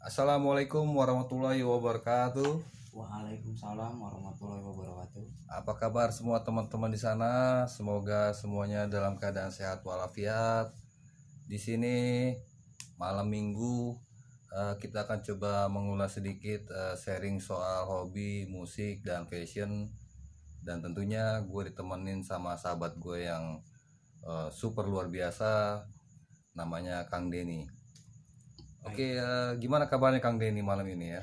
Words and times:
Assalamualaikum 0.00 0.96
warahmatullahi 0.96 1.60
wabarakatuh. 1.60 2.64
Waalaikumsalam 2.96 4.00
warahmatullahi 4.00 4.64
wabarakatuh. 4.64 5.28
Apa 5.44 5.76
kabar 5.76 6.08
semua 6.08 6.40
teman-teman 6.40 6.88
di 6.88 6.96
sana? 6.96 7.68
Semoga 7.68 8.32
semuanya 8.32 8.88
dalam 8.88 9.20
keadaan 9.20 9.52
sehat 9.52 9.84
walafiat. 9.84 10.72
Di 11.44 11.60
sini 11.60 12.32
malam 12.96 13.28
Minggu 13.28 13.92
eh, 14.48 14.80
kita 14.80 15.04
akan 15.04 15.20
coba 15.20 15.68
mengulas 15.68 16.16
sedikit 16.16 16.72
eh, 16.72 16.96
sharing 16.96 17.36
soal 17.36 17.84
hobi, 17.84 18.48
musik 18.48 19.04
dan 19.04 19.28
fashion. 19.28 19.84
Dan 20.64 20.80
tentunya 20.80 21.44
gue 21.44 21.68
ditemenin 21.68 22.24
sama 22.24 22.56
sahabat 22.56 22.96
gue 22.96 23.28
yang 23.28 23.60
eh, 24.24 24.48
super 24.48 24.88
luar 24.88 25.12
biasa 25.12 25.84
namanya 26.56 27.04
Kang 27.04 27.28
Denny. 27.28 27.79
Oke, 28.80 29.12
eh, 29.12 29.50
gimana 29.60 29.84
kabarnya 29.86 30.18
Kang 30.18 30.40
Denny 30.40 30.64
malam 30.64 30.86
ini 30.86 31.12
ya? 31.12 31.22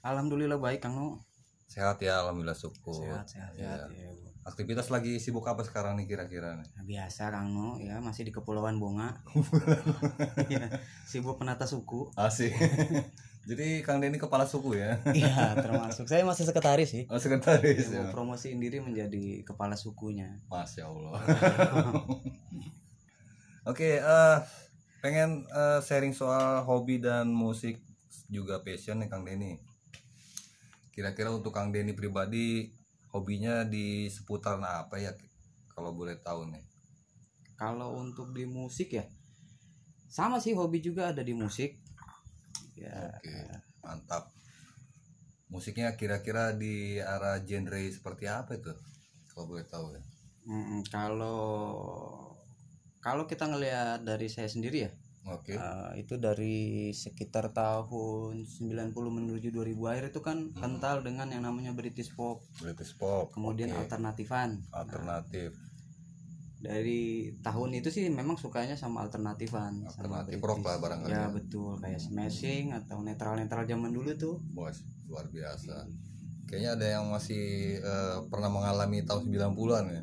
Alhamdulillah 0.00 0.56
baik 0.56 0.80
Kang 0.80 0.96
Nu. 0.96 1.20
Sehat 1.68 2.00
ya, 2.00 2.20
alhamdulillah 2.20 2.56
syukur. 2.56 3.04
Sehat 3.04 3.26
sehat 3.28 3.52
Iya. 3.56 3.88
sehat 3.88 3.90
ya. 3.92 4.10
Aktivitas 4.44 4.92
lagi 4.92 5.16
sibuk 5.16 5.48
apa 5.48 5.64
sekarang 5.64 5.96
nih 5.96 6.04
kira-kira 6.06 6.52
nih? 6.60 6.68
Nah, 6.76 6.84
Biasa 6.84 7.32
Kang 7.32 7.48
Nu 7.48 7.80
ya 7.80 7.96
masih 8.00 8.24
di 8.24 8.32
Kepulauan 8.32 8.76
Bonga. 8.76 9.16
Iya, 10.52 10.68
Sibuk 11.04 11.40
penata 11.40 11.64
suku. 11.64 12.12
Asik. 12.14 12.52
Jadi 13.48 13.84
Kang 13.84 14.00
Denny 14.00 14.16
kepala 14.16 14.48
suku 14.48 14.76
ya? 14.76 14.96
Iya 15.12 15.52
termasuk. 15.56 16.08
Saya 16.08 16.24
masih 16.24 16.48
sekretaris 16.48 16.88
sih. 16.88 17.04
Oh 17.12 17.20
sekretaris 17.20 17.92
Saya 17.92 18.00
ya? 18.00 18.08
mau 18.08 18.12
promosiin 18.12 18.56
diri 18.56 18.80
menjadi 18.80 19.44
kepala 19.44 19.76
sukunya. 19.76 20.40
Masya 20.48 20.88
Allah. 20.88 21.20
Oke, 23.64 23.96
eh 23.96 24.36
pengen 25.04 25.30
eh, 25.60 25.80
sharing 25.86 26.16
soal 26.16 26.64
hobi 26.68 26.96
dan 27.06 27.28
musik 27.28 27.76
juga 28.32 28.64
passion 28.64 28.96
nih 29.04 29.08
Kang 29.12 29.24
Denny. 29.28 29.52
Kira-kira 30.96 31.28
untuk 31.28 31.52
Kang 31.52 31.68
Denny 31.74 31.92
pribadi 31.92 32.72
hobinya 33.12 33.68
di 33.68 34.08
seputar 34.08 34.56
apa 34.64 34.96
ya? 34.96 35.12
Kalau 35.74 35.92
boleh 35.92 36.16
tahu 36.26 36.48
nih. 36.48 36.64
Kalau 37.60 37.88
untuk 38.00 38.32
di 38.32 38.44
musik 38.48 38.88
ya 38.98 39.04
sama 40.16 40.38
sih 40.38 40.54
hobi 40.54 40.78
juga 40.78 41.10
ada 41.10 41.22
di 41.26 41.34
musik. 41.34 41.70
Ya 42.78 43.18
Oke, 43.18 43.34
mantap. 43.82 44.24
Musiknya 45.52 45.88
kira-kira 46.00 46.44
di 46.62 46.74
arah 47.02 47.36
genre 47.48 47.82
seperti 47.96 48.24
apa 48.30 48.52
itu? 48.58 48.72
Kalau 49.34 49.44
boleh 49.50 49.66
tahu 49.66 49.86
ya. 49.96 50.02
mm, 50.48 50.80
kalau 50.94 51.40
kalau 53.04 53.28
kita 53.28 53.44
ngelihat 53.44 54.00
dari 54.00 54.32
saya 54.32 54.48
sendiri 54.48 54.88
ya 54.88 54.92
Oke. 55.24 55.56
Uh, 55.56 55.88
itu 55.96 56.20
dari 56.20 56.92
sekitar 56.92 57.48
tahun 57.56 58.44
90 58.44 58.92
menuju 58.92 59.48
2000 59.56 59.72
akhir 59.88 60.04
itu 60.12 60.20
kan 60.20 60.52
kental 60.52 61.00
dengan 61.00 61.32
yang 61.32 61.48
namanya 61.48 61.72
British 61.72 62.12
pop, 62.12 62.44
British 62.60 62.92
pop. 62.92 63.32
kemudian 63.32 63.72
oke. 63.72 63.88
alternatifan. 63.88 64.60
alternatif. 64.68 65.56
Dari 66.60 67.32
tahun 67.40 67.80
itu 67.80 67.88
sih 67.88 68.04
memang 68.12 68.36
sukanya 68.36 68.76
sama 68.76 69.00
alternatifan, 69.04 69.84
sama 69.88 70.24
Alternatif 70.28 70.40
rock 70.40 70.60
British. 70.60 70.68
lah 70.68 70.76
barangkali 70.80 71.12
Ya 71.12 71.16
ya. 71.16 71.28
betul, 71.32 71.72
kayak 71.80 72.00
Smashing 72.00 72.64
atau 72.72 73.00
netral-netral 73.00 73.64
zaman 73.64 73.96
dulu 73.96 74.12
tuh. 74.16 74.36
Bos, 74.52 74.84
luar 75.08 75.24
biasa. 75.32 75.88
Kayaknya 76.48 76.70
ada 76.76 76.86
yang 77.00 77.04
masih 77.08 77.44
eh, 77.80 78.16
pernah 78.28 78.52
mengalami 78.52 79.00
tahun 79.08 79.24
90-an 79.28 79.84
ya. 79.88 80.02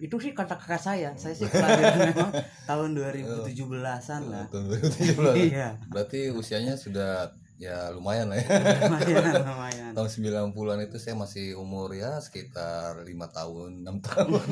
Itu 0.00 0.16
sih 0.16 0.32
kata 0.32 0.56
kakak 0.56 0.80
saya, 0.80 1.12
saya 1.20 1.36
sih 1.36 1.44
kelahiran 1.52 2.08
memang 2.08 2.32
tahun 2.64 2.90
2017-an 2.96 4.22
lah. 4.32 4.46
Tahun 4.48 4.64
2017. 4.72 5.52
Iya, 5.52 5.76
Berarti 5.92 6.32
usianya 6.32 6.80
sudah 6.80 7.36
ya 7.60 7.92
lumayan 7.92 8.32
lah 8.32 8.40
ya. 8.40 8.48
lumayan, 8.88 9.44
lumayan. 9.44 9.92
tahun 9.92 10.08
90-an 10.08 10.80
itu 10.88 10.96
saya 10.96 11.12
masih 11.12 11.52
umur 11.60 11.92
ya 11.92 12.16
sekitar 12.24 13.04
lima 13.04 13.28
tahun, 13.28 13.84
6 13.84 14.00
tahun. 14.08 14.46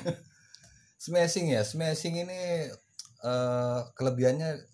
smashing 1.04 1.52
ya, 1.52 1.60
smashing 1.60 2.24
ini 2.24 2.72
eh, 3.20 3.80
kelebihannya 3.92 4.64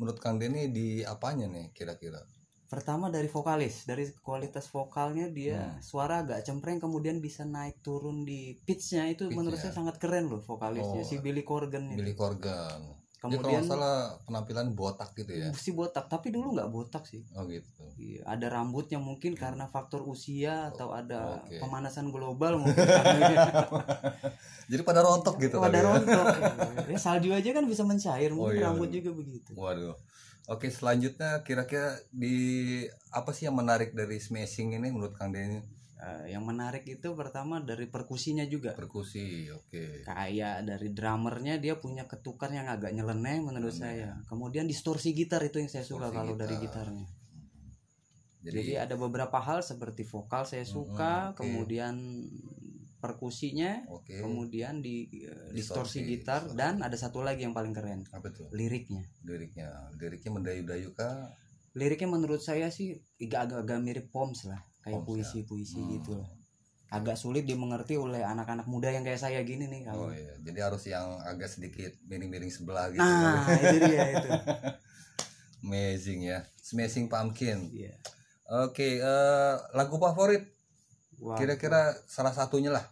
menurut 0.00 0.16
Kang 0.24 0.40
Denny 0.40 0.72
di 0.72 1.04
apanya 1.04 1.44
nih 1.52 1.76
kira-kira? 1.76 2.24
Pertama 2.72 3.12
dari 3.12 3.28
vokalis, 3.28 3.84
dari 3.84 4.08
kualitas 4.18 4.64
vokalnya 4.66 5.28
dia 5.28 5.60
Hmm. 5.60 5.84
suara 5.84 6.24
agak 6.24 6.40
cempreng 6.40 6.80
kemudian 6.80 7.20
bisa 7.20 7.44
naik 7.44 7.84
turun 7.84 8.24
di 8.24 8.56
pitch-nya 8.64 9.12
itu 9.12 9.28
menurut 9.28 9.60
Pitch-nya. 9.60 9.68
saya 9.68 9.76
sangat 9.76 10.00
keren 10.00 10.32
loh 10.32 10.40
vokalisnya 10.40 11.04
Oh, 11.04 11.04
si 11.04 11.20
Billy 11.20 11.44
Corgan 11.44 11.92
itu. 11.92 12.00
Billy 12.00 12.16
Corgan. 13.22 13.30
Dia 13.30 13.38
kalau 13.38 13.54
Kemudian 13.54 13.62
salah 13.70 13.96
penampilan 14.26 14.74
botak 14.74 15.14
gitu 15.14 15.30
ya. 15.30 15.54
si 15.54 15.70
botak, 15.70 16.10
tapi 16.10 16.34
dulu 16.34 16.58
nggak 16.58 16.70
botak 16.74 17.06
sih. 17.06 17.22
Oh 17.38 17.46
gitu. 17.46 17.86
Iya, 17.94 18.26
Ada 18.26 18.50
rambutnya 18.50 18.98
mungkin 18.98 19.38
karena 19.38 19.70
faktor 19.70 20.02
usia 20.02 20.74
atau 20.74 20.90
ada 20.90 21.38
oke. 21.46 21.62
pemanasan 21.62 22.10
global 22.10 22.58
mungkin. 22.58 22.82
Jadi 24.70 24.82
pada 24.82 25.06
rontok 25.06 25.38
gitu 25.38 25.62
Oh, 25.62 25.62
ada 25.62 25.78
kali 25.78 25.78
ya. 25.78 25.86
rontok. 25.86 26.26
ya, 26.92 26.98
salju 26.98 27.30
aja 27.30 27.50
kan 27.54 27.64
bisa 27.70 27.86
mencair, 27.86 28.34
mungkin 28.34 28.58
iya, 28.58 28.66
rambut 28.74 28.90
juga 28.90 29.14
begitu. 29.14 29.54
Waduh. 29.54 29.94
Oke, 30.50 30.74
selanjutnya 30.74 31.46
kira-kira 31.46 32.02
di 32.10 32.34
apa 33.14 33.30
sih 33.30 33.46
yang 33.46 33.54
menarik 33.54 33.94
dari 33.94 34.18
smashing 34.18 34.74
ini 34.74 34.90
menurut 34.90 35.14
Kang 35.14 35.30
Denny? 35.30 35.62
Eh, 36.02 36.34
yang 36.34 36.42
menarik 36.42 36.82
itu 36.82 37.14
pertama 37.14 37.62
dari 37.62 37.86
perkusinya 37.86 38.42
juga. 38.50 38.74
Perkusi, 38.74 39.46
oke. 39.54 40.02
kayak 40.02 40.66
dari 40.66 40.90
drummernya 40.90 41.62
dia 41.62 41.78
punya 41.78 42.10
ketukan 42.10 42.50
yang 42.50 42.66
agak 42.66 42.90
nyeleneh 42.90 43.38
menurut 43.38 43.70
saya 43.70 44.18
kemudian 44.26 44.66
distorsi 44.66 45.14
gitar 45.14 45.38
itu 45.46 45.62
yang 45.62 45.70
saya 45.70 45.86
suka 45.86 46.10
Distorsi 46.10 46.18
kalau 46.18 46.34
dari 46.34 46.56
gitar. 46.58 46.90
gitarnya 46.90 47.06
Jadi, 48.42 48.56
jadi 48.58 48.72
ada 48.82 48.94
beberapa 48.98 49.38
hal 49.38 49.62
seperti 49.62 50.02
vokal 50.02 50.42
saya 50.42 50.66
suka 50.66 51.30
oke. 51.30 51.38
kemudian 51.38 51.94
perkusinya 52.98 53.86
oke. 53.86 54.18
kemudian 54.18 54.82
di 54.82 55.06
eh, 55.22 55.54
distorsi, 55.54 56.02
Distorsi, 56.02 56.10
gitar 56.18 56.40
distorsi. 56.50 56.58
dan 56.58 56.82
ada 56.82 56.98
satu 56.98 57.22
lagi 57.22 57.46
yang 57.46 57.54
paling 57.54 57.70
keren 57.70 58.02
Apa 58.10 58.26
tuh? 58.34 58.50
liriknya 58.50 59.06
Liriknya. 59.22 59.94
Liriknya 59.94 60.30
mendayu-dayu 60.34 60.90
kah? 60.98 61.30
liriknya 61.78 62.10
menurut 62.10 62.42
saya 62.42 62.74
sih 62.74 62.98
agak-agak 63.22 63.78
mirip 63.78 64.06
poms 64.10 64.50
lah 64.50 64.58
kayak 64.82 64.98
ya? 64.98 65.06
puisi-puisi 65.06 65.78
Hmm. 65.78 65.92
gitu 65.96 66.12
lah 66.18 66.30
agak 66.92 67.16
sulit 67.16 67.48
dimengerti 67.48 67.96
oleh 67.96 68.20
anak-anak 68.20 68.68
muda 68.68 68.92
yang 68.92 69.00
kayak 69.00 69.16
saya 69.16 69.40
gini 69.48 69.64
nih 69.64 69.88
Oh 69.88 69.88
kalau 69.88 70.12
iya, 70.12 70.36
jadi 70.44 70.58
harus 70.68 70.84
yang 70.84 71.16
agak 71.24 71.48
sedikit 71.48 71.88
miring-miring 72.04 72.52
sebelah 72.52 72.92
gitu. 72.92 73.00
nah 73.00 73.48
itu 73.64 73.76
dia 73.80 74.06
itu 74.12 74.28
Amazing 75.62 76.20
ya. 76.26 76.38
Smashing 76.58 77.06
Pumpkin. 77.06 77.70
Iya. 77.70 77.94
Oke, 78.66 78.98
eh, 79.00 79.54
lagu 79.72 79.96
favorit 79.96 80.42
Wah, 81.22 81.38
kira-kira 81.38 81.94
salah 82.04 82.34
satunya 82.34 82.68
lah 82.68 82.82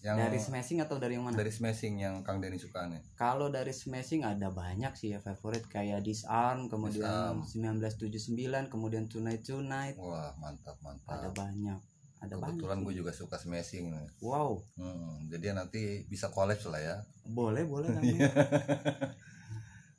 yang 0.00 0.16
dari 0.16 0.40
smashing 0.40 0.80
atau 0.80 0.96
dari 0.96 1.20
yang 1.20 1.28
mana? 1.28 1.36
dari 1.36 1.52
Smashing 1.52 2.00
yang 2.00 2.24
Kang 2.24 2.40
Denny 2.40 2.56
suka 2.56 2.88
nih. 2.88 3.04
Kalau 3.14 3.52
dari 3.52 3.68
smashing 3.68 4.24
ada 4.24 4.48
banyak 4.48 4.96
sih 4.96 5.12
ya 5.12 5.20
favorit 5.20 5.68
kayak 5.68 6.00
Disarm, 6.00 6.72
kemudian 6.72 7.04
Disarm. 7.44 7.44
1979, 7.44 8.72
kemudian 8.72 9.04
Tonight 9.06 9.44
Tonight, 9.44 10.00
Wah, 10.00 10.32
mantap, 10.36 10.80
ada 10.80 11.28
mantap. 11.28 11.32
banyak. 11.36 11.78
Ada 12.20 12.36
Kebetulan 12.36 12.80
gue 12.80 12.94
juga 12.94 13.12
suka 13.12 13.36
smashing 13.36 13.92
nih. 13.92 14.08
Wow, 14.20 14.60
Hmm, 14.76 15.28
jadi 15.28 15.52
nanti 15.52 16.04
bisa 16.04 16.28
collab 16.28 16.60
lah 16.68 16.80
ya. 16.80 16.96
boleh 17.24 17.64
boleh 17.64 17.88
kan. 17.96 18.02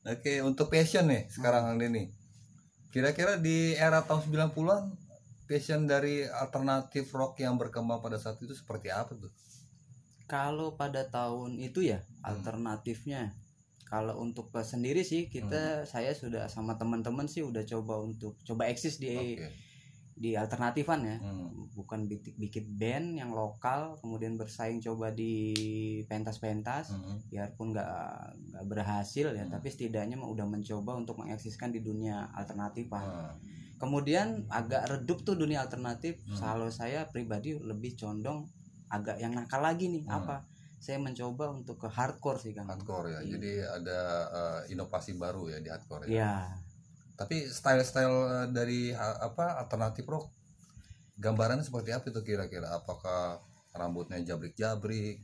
Oke, 0.01 0.41
untuk 0.41 0.69
passion 0.69 1.05
nih 1.05 1.29
sekarang 1.29 1.61
Kang 1.63 1.77
Denny. 1.77 2.09
Kira-kira 2.89 3.37
di 3.37 3.77
era 3.77 4.01
tahun 4.01 4.25
90-an 4.49 4.81
passion 5.45 5.85
dari 5.85 6.25
alternatif 6.25 7.13
rock 7.13 7.37
yang 7.37 7.55
berkembang 7.55 8.01
pada 8.01 8.17
saat 8.17 8.41
itu 8.41 8.51
seperti 8.51 8.89
apa 8.89 9.13
tuh? 9.13 9.29
Kalau 10.31 10.79
pada 10.79 11.03
tahun 11.05 11.59
itu 11.59 11.83
ya 11.83 11.99
Hmm. 11.99 12.31
alternatifnya. 12.31 13.35
Kalau 13.83 14.23
untuk 14.23 14.47
ke 14.47 14.63
sendiri 14.63 15.03
sih 15.03 15.27
Hmm. 15.27 15.31
kita 15.35 15.61
saya 15.83 16.15
sudah 16.15 16.47
sama 16.47 16.79
teman-teman 16.79 17.27
sih 17.27 17.43
udah 17.43 17.67
coba 17.67 17.99
untuk 17.99 18.39
coba 18.41 18.71
eksis 18.71 18.95
di 18.95 19.11
Oke. 19.35 19.51
di 20.15 20.37
alternatifan 20.37 21.01
ya. 21.03 21.17
Hmm. 21.19 21.67
Bukan 21.73 22.07
bikin, 22.07 22.33
bikin 22.37 22.65
band 22.77 23.17
yang 23.17 23.33
lokal, 23.33 23.97
kemudian 23.99 24.37
bersaing 24.37 24.79
coba 24.79 25.11
di 25.11 25.33
pentas-pentas. 26.07 26.93
Hmm. 26.93 27.19
biarpun 27.27 27.71
nggak 27.71 27.91
nggak 28.51 28.65
berhasil 28.67 29.27
ya 29.31 29.43
Hmm. 29.43 29.51
tapi 29.51 29.67
setidaknya 29.67 30.15
mah 30.15 30.27
udah 30.27 30.43
mencoba 30.45 30.95
untuk 30.95 31.19
mengeksiskan 31.19 31.71
di 31.71 31.79
dunia 31.79 32.31
alternatif. 32.31 32.87
Ah, 32.91 33.35
kemudian 33.75 34.45
agak 34.47 34.87
redup 34.87 35.23
tuh 35.23 35.33
dunia 35.33 35.59
alternatif 35.59 36.19
Hmm. 36.23 36.37
kalau 36.37 36.67
saya 36.69 37.07
pribadi 37.07 37.55
lebih 37.55 37.97
condong 37.97 38.45
agak 38.95 39.17
yang 39.23 39.33
nakal 39.37 39.61
lagi 39.67 39.85
nih 39.93 40.03
Hmm. 40.05 40.17
apa 40.17 40.35
saya 40.85 40.97
mencoba 41.05 41.45
untuk 41.57 41.77
ke 41.83 41.87
hardcore 41.97 42.39
sih 42.43 42.53
kan 42.57 42.65
hardcore 42.69 43.07
ya. 43.15 43.19
Iya. 43.21 43.29
Jadi 43.37 43.51
ada 43.77 43.99
eh, 44.39 44.59
inovasi 44.73 45.11
baru 45.23 45.43
ya 45.53 45.57
di 45.63 45.69
hardcore 45.73 46.05
ya. 46.09 46.13
ya 46.17 46.31
Tapi 47.19 47.37
style-style 47.59 48.17
eh, 48.35 48.47
dari 48.57 48.81
ha- 48.99 49.19
apa 49.29 49.45
alternatif 49.63 50.05
rock 50.13 50.25
gambarannya 51.25 51.65
seperti 51.67 51.89
apa 51.97 52.05
itu 52.11 52.21
kira-kira? 52.29 52.67
Apakah 52.79 53.39
rambutnya 53.75 54.19
jabrik-jabrik, 54.29 55.17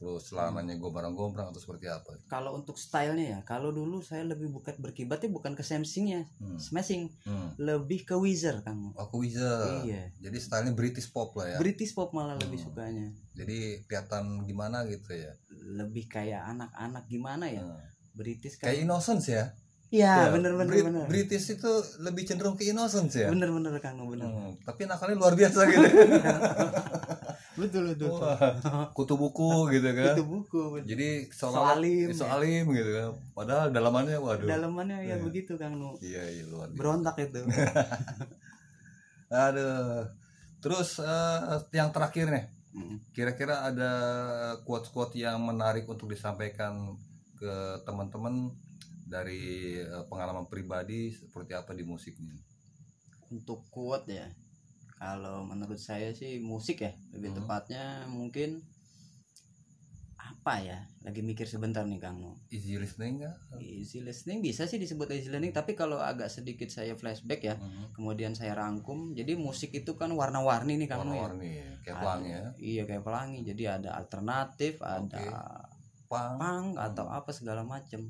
terus 0.00 0.32
celananya 0.32 0.74
gombrang-gombrang 0.74 1.52
atau 1.52 1.60
seperti 1.60 1.84
apa? 1.84 2.16
Kalau 2.24 2.56
untuk 2.56 2.74
stylenya 2.74 3.26
ya 3.28 3.38
kalau 3.44 3.68
dulu 3.68 4.00
saya 4.00 4.24
lebih 4.24 4.48
bukan 4.48 4.72
berkibatnya 4.74 5.28
bukan 5.28 5.52
ke 5.52 5.60
smashingnya 5.60 6.24
hmm. 6.40 6.56
smashing. 6.56 7.12
Hmm. 7.22 7.52
lebih 7.54 8.02
ke 8.02 8.16
wizard 8.16 8.64
kang 8.64 8.96
aku 8.96 9.20
bisa 9.20 9.44
iya. 9.84 10.08
Jadi 10.16 10.40
stylenya 10.40 10.72
British 10.72 11.06
pop 11.06 11.36
lah 11.36 11.52
ya? 11.52 11.58
British 11.60 11.92
pop 11.92 12.10
malah 12.10 12.34
lebih 12.34 12.56
Hmm. 12.56 12.66
sukanya. 12.66 13.06
Jadi 13.36 13.84
kelihatan 13.84 14.24
gimana 14.42 14.88
gitu 14.88 15.12
ya? 15.12 15.36
Lebih 15.52 16.08
kayak 16.08 16.48
anak-anak 16.48 17.04
gimana 17.04 17.44
ya? 17.46 17.60
Hmm. 17.60 17.76
British 18.10 18.56
kayak 18.56 18.80
kan 18.80 18.82
innocence 18.82 19.28
ya? 19.28 19.52
Ya 19.90 20.30
Ya, 20.30 20.30
bener 20.30 20.54
bener 20.54 20.70
Brit- 20.70 20.86
bener. 20.86 21.06
British 21.06 21.50
itu 21.50 21.70
lebih 21.98 22.22
cenderung 22.22 22.54
ke 22.54 22.62
innocence 22.64 23.10
ya? 23.12 23.26
Bener 23.28 23.50
bener 23.50 23.74
kang 23.78 23.98
bener. 24.00 24.22
Hmm, 24.24 24.54
tapi 24.62 24.86
nakalnya 24.86 25.18
luar 25.18 25.34
biasa 25.34 25.66
gitu 25.66 25.82
betul 27.60 27.82
betul 27.92 28.10
Wah, 28.16 28.90
kutu 28.96 29.14
buku 29.20 29.68
gitu 29.70 29.88
kan. 29.92 30.16
Itu 30.16 30.24
buku 30.24 30.60
betul. 30.80 30.86
jadi 30.88 31.08
seolah 31.28 31.76
Soalim, 31.76 32.08
so 32.16 32.24
ya. 32.26 32.64
gitu 32.64 32.90
kan. 32.96 33.10
Padahal 33.36 33.66
dalamannya 33.70 34.16
waduh. 34.18 34.48
Dalamannya 34.48 34.98
ya 35.04 35.14
Iya. 35.14 35.16
begitu 35.20 35.52
kang 35.60 35.76
nu. 35.76 35.94
Iya 36.00 36.22
iya 36.32 36.44
luar 36.48 36.72
biasa. 36.72 36.80
Berontak 36.80 37.16
itu. 37.20 37.40
Aduh. 39.48 40.08
Terus 40.60 40.98
eh, 41.00 41.60
yang 41.76 41.92
terakhir 41.94 42.28
nih. 42.32 42.46
Mm. 42.70 43.02
kira-kira 43.10 43.66
ada 43.66 43.92
quote-quote 44.62 45.18
yang 45.18 45.42
menarik 45.42 45.90
untuk 45.90 46.06
disampaikan 46.06 46.94
ke 47.34 47.82
teman-teman 47.82 48.54
dari 49.10 49.74
eh, 49.82 50.04
pengalaman 50.06 50.46
pribadi 50.46 51.10
seperti 51.10 51.58
apa 51.58 51.74
di 51.74 51.82
musiknya? 51.82 52.30
Untuk 53.26 53.66
quote 53.74 54.06
ya 54.06 54.26
kalau 55.00 55.42
menurut 55.42 55.80
saya 55.80 56.12
sih 56.12 56.36
musik 56.38 56.78
ya 56.78 56.92
lebih 57.10 57.32
Hmm. 57.32 57.38
tepatnya 57.40 57.84
mungkin 58.06 58.60
apa 60.20 60.60
ya? 60.60 60.78
Lagi 61.00 61.20
mikir 61.20 61.44
sebentar 61.44 61.82
nih 61.82 61.96
kang. 61.96 62.20
Easy 62.48 62.76
listening 62.76 63.18
nggak? 63.18 63.36
Easy 63.58 63.98
listening 63.98 64.40
bisa 64.40 64.64
sih 64.64 64.76
disebut 64.76 65.08
easy 65.10 65.26
listening 65.26 65.50
tapi 65.50 65.72
kalau 65.72 65.96
agak 65.98 66.28
sedikit 66.28 66.68
saya 66.68 66.94
flashback 66.94 67.40
ya 67.42 67.54
Mhm. 67.56 67.92
kemudian 67.92 68.32
saya 68.32 68.52
rangkum 68.54 69.10
jadi 69.10 69.34
musik 69.34 69.72
itu 69.74 69.96
kan 69.96 70.12
warna-warni 70.12 70.76
nih 70.76 70.86
kang 70.86 71.00
ya. 71.02 71.16
warna-warni 71.16 71.50
kayak 71.78 71.88
Ada- 71.90 71.96
pelangi 71.98 72.28
ya? 72.30 72.42
iya 72.58 72.82
kayak 72.84 73.02
pelangi. 73.02 73.38
Jadi 73.42 73.62
ada 73.66 73.90
alternatif 73.94 74.72
ada 74.80 75.24
pang 76.06 76.36
punk 76.36 76.68
atau 76.76 77.08
apa 77.08 77.30
segala 77.32 77.64
macem. 77.64 78.04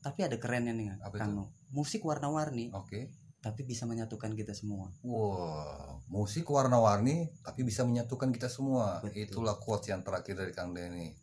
Tapi 0.00 0.20
ada 0.24 0.36
kerennya 0.40 0.72
nih 0.72 0.86
kang. 1.12 1.44
musik 1.70 2.02
warna-warni. 2.02 2.72
Oke 2.72 3.12
tapi 3.40 3.64
bisa 3.64 3.88
menyatukan 3.88 4.36
kita 4.36 4.52
semua 4.52 4.92
Wow, 5.00 6.04
musik 6.12 6.44
warna-warni 6.52 7.32
tapi 7.40 7.64
bisa 7.64 7.82
menyatukan 7.88 8.28
kita 8.34 8.52
semua. 8.52 9.00
Betul. 9.00 9.24
Itulah 9.26 9.56
quotes 9.56 9.88
yang 9.88 10.04
terakhir 10.04 10.36
dari 10.36 10.52
Kang 10.52 10.76
Denny. 10.76 11.16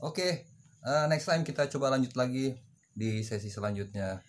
Oke, 0.00 0.46
eh, 0.80 1.04
next 1.10 1.26
time 1.26 1.42
kita 1.42 1.66
coba 1.68 1.92
lanjut 1.92 2.14
lagi 2.14 2.54
di 2.94 3.20
sesi 3.26 3.50
selanjutnya. 3.50 4.22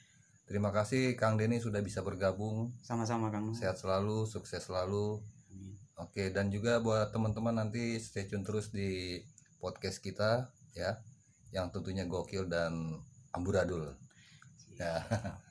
Terima 0.49 0.73
kasih 0.73 1.15
Kang 1.15 1.39
Denny 1.39 1.63
sudah 1.63 1.79
bisa 1.79 2.03
bergabung. 2.03 2.75
sama-sama 2.83 3.31
kang. 3.31 3.55
Sehat 3.55 3.79
selalu, 3.79 4.27
sukses 4.27 4.59
selalu. 4.67 5.23
Amin. 5.53 5.79
Oke, 5.95 6.27
dan 6.33 6.51
juga 6.51 6.83
buat 6.83 7.13
teman-teman 7.15 7.55
nanti 7.55 7.95
stay 8.03 8.27
tune 8.27 8.43
terus 8.43 8.73
di 8.73 9.21
podcast 9.63 10.03
kita 10.03 10.51
ya, 10.75 10.99
yang 11.55 11.71
tentunya 11.71 12.03
gokil 12.03 12.51
dan 12.51 12.99
amburadul. 13.31 13.95
Ya. 14.75 15.07